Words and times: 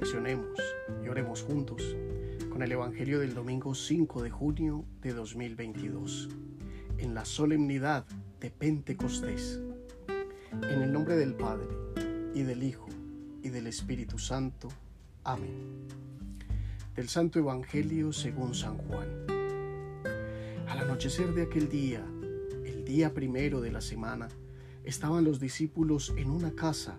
reflexionemos 0.00 0.58
y 1.04 1.08
oremos 1.08 1.42
juntos 1.42 1.94
con 2.48 2.62
el 2.62 2.72
Evangelio 2.72 3.20
del 3.20 3.34
domingo 3.34 3.74
5 3.74 4.22
de 4.22 4.30
junio 4.30 4.86
de 5.02 5.12
2022, 5.12 6.30
en 6.96 7.14
la 7.14 7.26
solemnidad 7.26 8.06
de 8.40 8.50
Pentecostés. 8.50 9.60
En 10.52 10.82
el 10.82 10.90
nombre 10.90 11.16
del 11.16 11.34
Padre, 11.34 11.68
y 12.34 12.42
del 12.42 12.62
Hijo, 12.62 12.88
y 13.42 13.50
del 13.50 13.66
Espíritu 13.66 14.18
Santo. 14.18 14.68
Amén. 15.22 15.86
Del 16.96 17.10
Santo 17.10 17.38
Evangelio 17.38 18.10
según 18.14 18.54
San 18.54 18.78
Juan. 18.78 19.06
Al 20.66 20.78
anochecer 20.78 21.34
de 21.34 21.42
aquel 21.42 21.68
día, 21.68 22.02
el 22.64 22.86
día 22.86 23.12
primero 23.12 23.60
de 23.60 23.70
la 23.70 23.82
semana, 23.82 24.28
estaban 24.82 25.24
los 25.24 25.40
discípulos 25.40 26.14
en 26.16 26.30
una 26.30 26.52
casa 26.52 26.98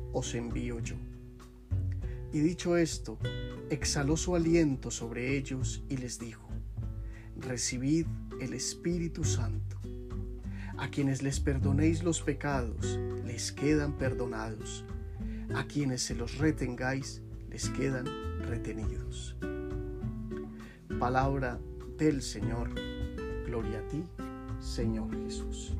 os 0.13 0.35
envío 0.35 0.79
yo. 0.79 0.95
Y 2.33 2.39
dicho 2.39 2.77
esto, 2.77 3.17
exhaló 3.69 4.15
su 4.15 4.35
aliento 4.35 4.91
sobre 4.91 5.37
ellos 5.37 5.83
y 5.89 5.97
les 5.97 6.17
dijo, 6.19 6.47
recibid 7.37 8.05
el 8.39 8.53
Espíritu 8.53 9.23
Santo. 9.23 9.77
A 10.77 10.89
quienes 10.89 11.21
les 11.21 11.39
perdonéis 11.39 12.03
los 12.03 12.21
pecados, 12.21 12.99
les 13.25 13.51
quedan 13.51 13.97
perdonados. 13.97 14.85
A 15.53 15.65
quienes 15.65 16.01
se 16.01 16.15
los 16.15 16.37
retengáis, 16.37 17.21
les 17.49 17.69
quedan 17.69 18.05
retenidos. 18.47 19.35
Palabra 20.99 21.59
del 21.97 22.21
Señor. 22.21 22.73
Gloria 23.45 23.79
a 23.79 23.87
ti, 23.87 24.03
Señor 24.59 25.11
Jesús. 25.25 25.75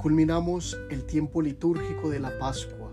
Culminamos 0.00 0.78
el 0.88 1.04
tiempo 1.04 1.42
litúrgico 1.42 2.08
de 2.08 2.20
la 2.20 2.38
Pascua 2.38 2.90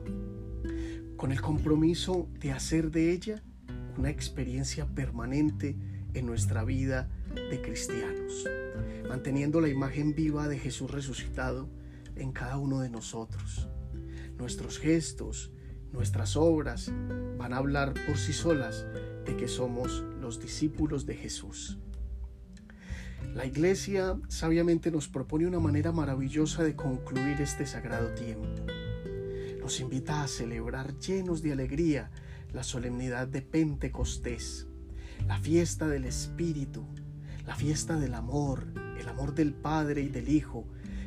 con 1.16 1.32
el 1.32 1.40
compromiso 1.40 2.28
de 2.42 2.52
hacer 2.52 2.92
de 2.92 3.14
ella 3.14 3.42
una 3.98 4.10
experiencia 4.10 4.86
permanente 4.88 5.78
en 6.14 6.26
nuestra 6.26 6.66
vida 6.66 7.10
de 7.34 7.62
cristianos, 7.62 8.46
manteniendo 9.08 9.62
la 9.62 9.70
imagen 9.70 10.16
viva 10.16 10.50
de 10.50 10.60
Jesús 10.60 10.92
resucitado 10.92 11.70
en 12.18 12.34
cada 12.34 12.58
uno 12.58 12.82
de 12.82 12.90
nosotros. 12.90 13.70
Nuestros 14.38 14.78
gestos, 14.78 15.54
nuestras 15.94 16.36
obras 16.36 16.92
van 17.38 17.54
a 17.54 17.58
hablar 17.60 17.94
por 18.06 18.18
sí 18.18 18.34
solas 18.34 18.86
de 19.26 19.38
que 19.38 19.48
somos 19.48 20.04
los 20.20 20.42
discípulos 20.42 21.06
de 21.06 21.16
Jesús. 21.16 21.80
La 23.34 23.46
iglesia 23.46 24.20
sabiamente 24.30 24.90
nos 24.92 25.08
propone 25.08 25.46
una 25.46 25.60
manera 25.60 25.92
maravillosa 25.92 26.64
de 26.64 26.76
concluir 26.76 27.40
este 27.42 27.66
sagrado 27.66 28.14
tiempo. 28.16 28.48
Nos 29.60 29.80
invita 29.80 30.24
a 30.24 30.28
celebrar 30.28 30.98
llenos 30.98 31.42
de 31.42 31.52
alegría 31.52 32.10
la 32.54 32.64
solemnidad 32.64 33.28
de 33.28 33.42
Pentecostés, 33.42 34.68
la 35.28 35.38
fiesta 35.38 35.88
del 35.88 36.06
Espíritu, 36.06 36.86
la 37.46 37.56
fiesta 37.56 37.98
del 37.98 38.14
amor, 38.14 38.66
el 39.00 39.08
amor 39.08 39.36
del 39.36 39.54
Padre 39.54 40.02
y 40.02 40.10
del 40.10 40.30
Hijo, 40.30 40.66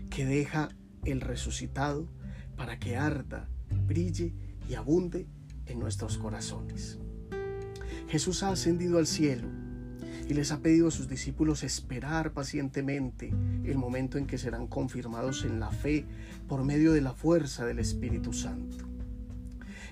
que 0.08 0.24
deja 0.24 0.68
el 1.04 1.20
resucitado 1.20 2.08
para 2.56 2.78
que 2.78 2.96
arda, 2.96 3.48
brille 3.86 4.34
y 4.68 4.74
abunde 4.74 5.26
en 5.66 5.78
nuestros 5.78 6.18
corazones. 6.18 6.98
Jesús 8.08 8.42
ha 8.42 8.50
ascendido 8.50 8.98
al 8.98 9.06
cielo 9.06 9.48
y 10.30 10.34
les 10.34 10.52
ha 10.52 10.60
pedido 10.60 10.86
a 10.86 10.92
sus 10.92 11.08
discípulos 11.08 11.64
esperar 11.64 12.32
pacientemente 12.32 13.34
el 13.64 13.76
momento 13.76 14.16
en 14.16 14.28
que 14.28 14.38
serán 14.38 14.68
confirmados 14.68 15.44
en 15.44 15.58
la 15.58 15.72
fe 15.72 16.06
por 16.46 16.62
medio 16.62 16.92
de 16.92 17.00
la 17.00 17.12
fuerza 17.12 17.66
del 17.66 17.80
Espíritu 17.80 18.32
Santo. 18.32 18.84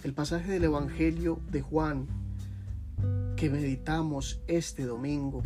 El 0.05 0.15
pasaje 0.15 0.53
del 0.53 0.63
Evangelio 0.63 1.41
de 1.51 1.61
Juan 1.61 2.07
que 3.35 3.51
meditamos 3.51 4.41
este 4.47 4.85
domingo 4.85 5.43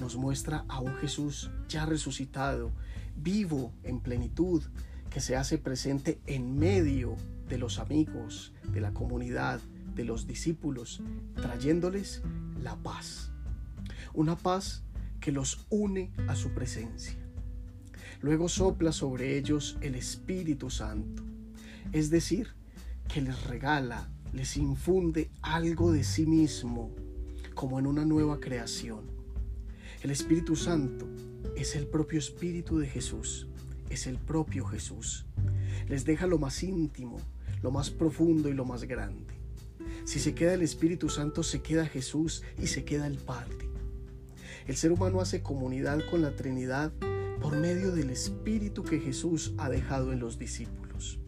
nos 0.00 0.16
muestra 0.16 0.66
a 0.68 0.80
un 0.80 0.94
Jesús 0.96 1.50
ya 1.66 1.86
resucitado, 1.86 2.72
vivo 3.16 3.72
en 3.84 4.00
plenitud, 4.00 4.62
que 5.08 5.22
se 5.22 5.34
hace 5.34 5.56
presente 5.56 6.20
en 6.26 6.58
medio 6.58 7.16
de 7.48 7.56
los 7.56 7.78
amigos, 7.78 8.52
de 8.70 8.82
la 8.82 8.92
comunidad, 8.92 9.60
de 9.94 10.04
los 10.04 10.26
discípulos, 10.26 11.00
trayéndoles 11.40 12.22
la 12.62 12.76
paz 12.76 13.32
una 14.14 14.36
paz 14.36 14.82
que 15.20 15.32
los 15.32 15.66
une 15.70 16.12
a 16.28 16.36
su 16.36 16.50
presencia. 16.50 17.16
Luego 18.20 18.48
sopla 18.48 18.92
sobre 18.92 19.36
ellos 19.36 19.76
el 19.80 19.94
Espíritu 19.94 20.70
Santo, 20.70 21.22
es 21.92 22.10
decir, 22.10 22.48
que 23.08 23.20
les 23.20 23.44
regala, 23.44 24.08
les 24.32 24.56
infunde 24.56 25.30
algo 25.42 25.92
de 25.92 26.04
sí 26.04 26.26
mismo, 26.26 26.94
como 27.54 27.78
en 27.78 27.86
una 27.86 28.04
nueva 28.04 28.40
creación. 28.40 29.02
El 30.02 30.10
Espíritu 30.10 30.56
Santo 30.56 31.08
es 31.56 31.74
el 31.74 31.86
propio 31.86 32.18
Espíritu 32.18 32.78
de 32.78 32.86
Jesús, 32.86 33.48
es 33.90 34.06
el 34.06 34.18
propio 34.18 34.64
Jesús. 34.66 35.26
Les 35.88 36.04
deja 36.04 36.26
lo 36.26 36.38
más 36.38 36.62
íntimo, 36.62 37.18
lo 37.62 37.70
más 37.70 37.90
profundo 37.90 38.48
y 38.48 38.54
lo 38.54 38.64
más 38.64 38.84
grande. 38.84 39.34
Si 40.04 40.20
se 40.20 40.34
queda 40.34 40.54
el 40.54 40.62
Espíritu 40.62 41.08
Santo, 41.08 41.42
se 41.42 41.62
queda 41.62 41.86
Jesús 41.86 42.42
y 42.62 42.66
se 42.66 42.84
queda 42.84 43.06
el 43.06 43.18
Padre. 43.18 43.65
El 44.66 44.76
ser 44.76 44.90
humano 44.90 45.20
hace 45.20 45.42
comunidad 45.42 46.00
con 46.10 46.22
la 46.22 46.34
Trinidad 46.34 46.92
por 47.40 47.56
medio 47.56 47.92
del 47.92 48.10
Espíritu 48.10 48.82
que 48.82 48.98
Jesús 48.98 49.54
ha 49.58 49.68
dejado 49.68 50.12
en 50.12 50.18
los 50.18 50.40
discípulos. 50.40 51.20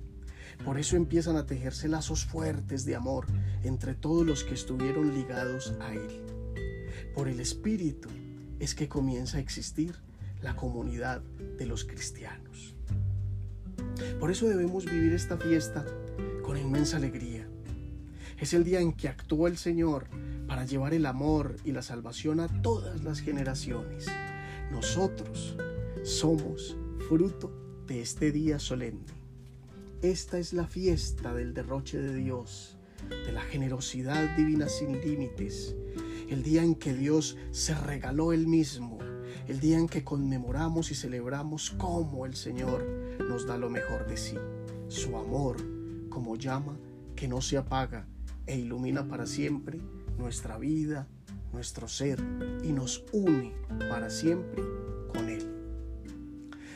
Por 0.65 0.77
eso 0.77 0.97
empiezan 0.97 1.37
a 1.37 1.47
tejerse 1.47 1.87
lazos 1.87 2.25
fuertes 2.25 2.85
de 2.85 2.97
amor 2.97 3.27
entre 3.63 3.95
todos 3.95 4.27
los 4.27 4.43
que 4.43 4.55
estuvieron 4.55 5.15
ligados 5.15 5.73
a 5.81 5.95
Él. 5.95 6.25
Por 7.15 7.29
el 7.29 7.39
Espíritu 7.39 8.09
es 8.59 8.75
que 8.75 8.89
comienza 8.89 9.39
a 9.39 9.41
existir 9.41 9.95
la 10.43 10.57
comunidad 10.57 11.23
de 11.59 11.67
los 11.67 11.85
cristianos. 11.85 12.75
Por 14.19 14.33
eso 14.33 14.49
debemos 14.49 14.85
vivir 14.85 15.13
esta 15.13 15.37
fiesta 15.37 15.87
con 16.43 16.57
inmensa 16.57 16.97
alegría. 16.97 17.49
Es 18.37 18.53
el 18.53 18.65
día 18.65 18.81
en 18.81 18.93
que 18.93 19.09
actúa 19.09 19.49
el 19.49 19.59
Señor 19.59 20.09
para 20.49 20.65
llevar 20.65 20.95
el 20.95 21.05
amor 21.07 21.57
y 21.65 21.73
la 21.73 21.83
salvación 21.83 22.41
a 22.41 22.49
todas 22.63 23.05
las 23.05 23.21
generaciones. 23.21 24.07
Nosotros 24.73 25.57
somos 26.03 26.77
fruto 27.09 27.53
de 27.87 28.01
este 28.01 28.33
día 28.33 28.59
solemne. 28.59 29.13
Esta 30.01 30.39
es 30.39 30.55
la 30.55 30.67
fiesta 30.67 31.35
del 31.35 31.53
derroche 31.53 31.99
de 31.99 32.15
Dios, 32.15 32.79
de 33.09 33.33
la 33.33 33.43
generosidad 33.43 34.37
divina 34.37 34.69
sin 34.69 35.01
límites, 35.01 35.77
el 36.29 36.43
día 36.43 36.63
en 36.63 36.75
que 36.75 36.95
Dios 36.95 37.37
se 37.51 37.75
regaló 37.75 38.33
él 38.33 38.47
mismo, 38.47 38.99
el 39.49 39.61
día 39.61 39.79
en 39.79 39.89
que 39.89 40.03
conmemoramos 40.03 40.91
y 40.91 40.95
celebramos 40.95 41.71
cómo 41.73 42.25
el 42.25 42.35
Señor 42.35 42.85
nos 43.29 43.47
da 43.47 43.59
lo 43.59 43.69
mejor 43.69 44.07
de 44.07 44.17
sí, 44.17 44.37
su 44.89 45.17
amor 45.17 45.57
como 46.09 46.37
llama 46.37 46.79
que 47.15 47.29
no 47.29 47.41
se 47.41 47.59
apaga 47.59 48.07
e 48.49 48.59
ilumina 48.59 49.07
para 49.07 49.27
siempre 49.27 49.79
nuestra 50.19 50.59
vida, 50.59 51.07
nuestro 51.53 51.87
ser 51.87 52.19
y 52.65 52.73
nos 52.73 53.05
une 53.13 53.53
para 53.91 54.11
siempre 54.11 54.63
con 55.13 55.29
Él. 55.29 55.47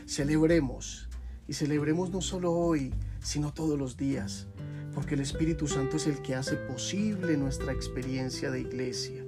Celebremos 0.07 1.09
y 1.49 1.55
celebremos 1.55 2.11
no 2.11 2.21
solo 2.21 2.53
hoy, 2.53 2.93
sino 3.21 3.53
todos 3.53 3.79
los 3.79 3.97
días, 3.97 4.49
porque 4.95 5.15
el 5.15 5.21
Espíritu 5.21 5.67
Santo 5.67 5.97
es 5.97 6.07
el 6.07 6.21
que 6.21 6.35
hace 6.35 6.57
posible 6.57 7.37
nuestra 7.37 7.73
experiencia 7.73 8.51
de 8.51 8.61
iglesia. 8.61 9.25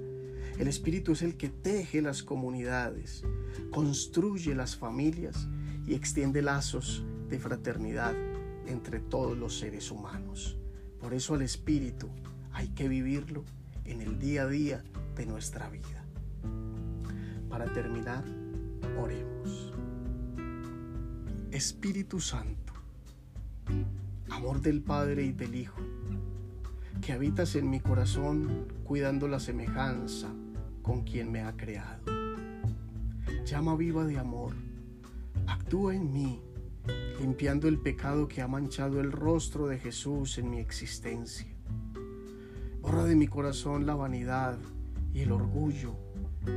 El 0.59 0.67
Espíritu 0.67 1.13
es 1.13 1.23
el 1.23 1.35
que 1.37 1.49
teje 1.49 2.01
las 2.01 2.23
comunidades, 2.23 3.23
construye 3.71 4.53
las 4.53 4.75
familias 4.75 5.47
y 5.87 5.95
extiende 5.95 6.41
lazos 6.41 7.03
de 7.27 7.39
fraternidad 7.39 8.13
entre 8.67 8.99
todos 8.99 9.37
los 9.37 9.57
seres 9.57 9.91
humanos. 9.91 10.57
Por 10.99 11.13
eso 11.13 11.33
al 11.33 11.41
Espíritu 11.41 12.09
hay 12.55 12.69
que 12.69 12.87
vivirlo 12.87 13.43
en 13.83 14.01
el 14.01 14.17
día 14.17 14.43
a 14.43 14.47
día 14.47 14.83
de 15.17 15.25
nuestra 15.25 15.67
vida. 15.69 16.05
Para 17.49 17.65
terminar, 17.65 18.23
oremos. 18.97 19.73
Espíritu 21.51 22.21
Santo, 22.21 22.73
amor 24.29 24.61
del 24.61 24.81
Padre 24.81 25.25
y 25.25 25.33
del 25.33 25.53
Hijo, 25.53 25.81
que 27.01 27.11
habitas 27.11 27.55
en 27.55 27.69
mi 27.69 27.81
corazón 27.81 28.67
cuidando 28.85 29.27
la 29.27 29.41
semejanza 29.41 30.29
con 30.81 31.03
quien 31.03 31.33
me 31.33 31.41
ha 31.41 31.57
creado. 31.57 32.05
Llama 33.45 33.75
viva 33.75 34.05
de 34.05 34.17
amor, 34.17 34.53
actúa 35.45 35.93
en 35.93 36.13
mí, 36.13 36.41
limpiando 37.19 37.67
el 37.67 37.79
pecado 37.79 38.29
que 38.29 38.41
ha 38.41 38.47
manchado 38.47 39.01
el 39.01 39.11
rostro 39.11 39.67
de 39.67 39.77
Jesús 39.77 40.37
en 40.37 40.49
mi 40.49 40.59
existencia. 40.59 41.55
Borra 42.85 43.05
de 43.05 43.15
mi 43.15 43.25
corazón 43.25 43.87
la 43.87 43.95
vanidad 43.95 44.59
y 45.11 45.21
el 45.21 45.31
orgullo 45.31 45.95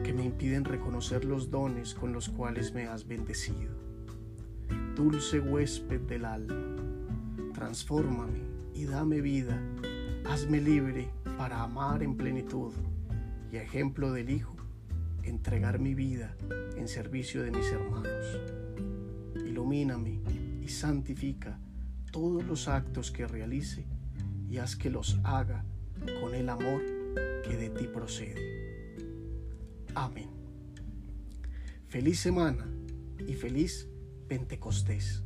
que 0.04 0.12
me 0.12 0.26
impiden 0.26 0.66
reconocer 0.66 1.24
los 1.24 1.50
dones 1.50 1.94
con 1.94 2.12
los 2.12 2.28
cuales 2.28 2.74
me 2.74 2.86
has 2.86 3.06
bendecido. 3.06 3.72
Dulce 4.94 5.40
huésped 5.40 6.02
del 6.02 6.26
alma, 6.26 6.76
transfórmame 7.54 8.42
y 8.74 8.84
dame 8.84 9.22
vida, 9.22 9.58
hazme 10.28 10.60
libre 10.60 11.08
para 11.38 11.62
amar 11.62 12.02
en 12.02 12.14
plenitud 12.14 12.74
y 13.50 13.56
ejemplo 13.56 14.12
del 14.12 14.28
Hijo, 14.28 14.54
entregar 15.22 15.78
mi 15.78 15.94
vida 15.94 16.36
en 16.76 16.88
servicio 16.88 17.42
de 17.42 17.52
mis 17.52 17.72
hermanos. 17.72 18.38
Ilumíname 19.46 20.20
y 20.60 20.68
santifica 20.68 21.58
todos 22.12 22.44
los 22.44 22.68
actos 22.68 23.10
que 23.10 23.26
realice 23.26 23.86
y 24.46 24.58
haz 24.58 24.76
que 24.76 24.90
los 24.90 25.18
haga 25.24 25.64
con 26.20 26.34
el 26.34 26.48
amor 26.48 26.82
que 27.44 27.56
de 27.56 27.70
ti 27.70 27.86
procede. 27.86 28.94
Amén. 29.94 30.30
Feliz 31.88 32.20
semana 32.20 32.68
y 33.26 33.34
feliz 33.34 33.88
Pentecostés. 34.28 35.22